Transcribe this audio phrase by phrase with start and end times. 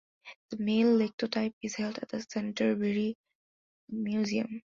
[0.49, 3.17] The male lectotype is held at the Canterbury
[3.89, 4.59] Museum.